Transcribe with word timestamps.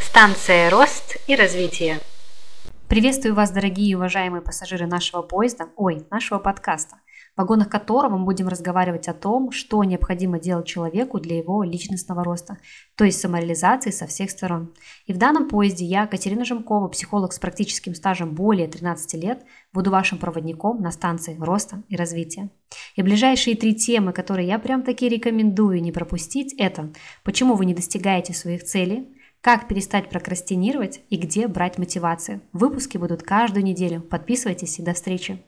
Станция 0.00 0.68
«Рост 0.68 1.16
и 1.28 1.36
развитие». 1.36 2.00
Приветствую 2.88 3.36
вас, 3.36 3.52
дорогие 3.52 3.90
и 3.90 3.94
уважаемые 3.94 4.42
пассажиры 4.42 4.88
нашего 4.88 5.22
поезда, 5.22 5.68
ой, 5.76 6.04
нашего 6.10 6.40
подкаста, 6.40 6.96
вагонах 7.38 7.68
которого 7.68 8.18
мы 8.18 8.24
будем 8.24 8.48
разговаривать 8.48 9.08
о 9.08 9.14
том, 9.14 9.52
что 9.52 9.82
необходимо 9.84 10.40
делать 10.40 10.66
человеку 10.66 11.20
для 11.20 11.38
его 11.38 11.62
личностного 11.62 12.24
роста, 12.24 12.58
то 12.96 13.04
есть 13.04 13.20
самореализации 13.20 13.90
со 13.90 14.06
всех 14.06 14.30
сторон. 14.30 14.74
И 15.06 15.12
в 15.12 15.18
данном 15.18 15.48
поезде 15.48 15.84
я, 15.84 16.06
Катерина 16.06 16.44
Жемкова, 16.44 16.88
психолог 16.88 17.32
с 17.32 17.38
практическим 17.38 17.94
стажем 17.94 18.34
более 18.34 18.66
13 18.66 19.14
лет, 19.14 19.44
буду 19.72 19.90
вашим 19.90 20.18
проводником 20.18 20.82
на 20.82 20.90
станции 20.90 21.36
роста 21.38 21.84
и 21.88 21.96
развития. 21.96 22.50
И 22.96 23.02
ближайшие 23.02 23.56
три 23.56 23.74
темы, 23.74 24.12
которые 24.12 24.48
я 24.48 24.58
прям 24.58 24.82
таки 24.82 25.08
рекомендую 25.08 25.80
не 25.80 25.92
пропустить, 25.92 26.54
это 26.58 26.92
почему 27.22 27.54
вы 27.54 27.66
не 27.66 27.74
достигаете 27.74 28.34
своих 28.34 28.64
целей, 28.64 29.14
как 29.40 29.68
перестать 29.68 30.10
прокрастинировать 30.10 31.00
и 31.08 31.16
где 31.16 31.46
брать 31.46 31.78
мотивацию. 31.78 32.40
Выпуски 32.52 32.98
будут 32.98 33.22
каждую 33.22 33.64
неделю. 33.64 34.00
Подписывайтесь 34.00 34.80
и 34.80 34.82
до 34.82 34.92
встречи. 34.92 35.40